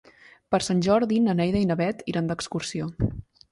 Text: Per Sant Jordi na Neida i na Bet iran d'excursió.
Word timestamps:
Per 0.55 0.59
Sant 0.67 0.81
Jordi 0.87 1.19
na 1.27 1.35
Neida 1.41 1.63
i 1.67 1.69
na 1.73 1.79
Bet 1.83 2.03
iran 2.15 2.33
d'excursió. 2.35 2.91